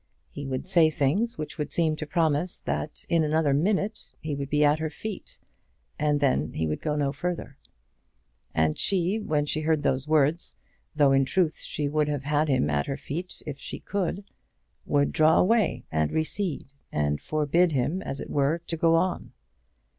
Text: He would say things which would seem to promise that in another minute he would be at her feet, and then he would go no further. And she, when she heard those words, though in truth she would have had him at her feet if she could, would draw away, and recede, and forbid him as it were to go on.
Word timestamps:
He 0.31 0.47
would 0.47 0.65
say 0.67 0.89
things 0.89 1.37
which 1.37 1.59
would 1.59 1.71
seem 1.71 1.95
to 1.97 2.07
promise 2.07 2.59
that 2.59 3.05
in 3.07 3.23
another 3.23 3.53
minute 3.53 4.09
he 4.19 4.33
would 4.33 4.49
be 4.49 4.65
at 4.65 4.79
her 4.79 4.89
feet, 4.89 5.37
and 5.99 6.19
then 6.19 6.53
he 6.53 6.65
would 6.65 6.81
go 6.81 6.95
no 6.95 7.11
further. 7.13 7.59
And 8.51 8.79
she, 8.79 9.19
when 9.19 9.45
she 9.45 9.61
heard 9.61 9.83
those 9.83 10.07
words, 10.07 10.55
though 10.95 11.11
in 11.11 11.23
truth 11.23 11.59
she 11.59 11.87
would 11.87 12.07
have 12.07 12.23
had 12.23 12.47
him 12.49 12.67
at 12.67 12.87
her 12.87 12.97
feet 12.97 13.43
if 13.45 13.59
she 13.59 13.79
could, 13.79 14.23
would 14.87 15.11
draw 15.11 15.37
away, 15.37 15.83
and 15.91 16.11
recede, 16.11 16.65
and 16.91 17.21
forbid 17.21 17.73
him 17.73 18.01
as 18.01 18.19
it 18.19 18.31
were 18.31 18.57
to 18.65 18.77
go 18.77 18.95
on. 18.95 19.33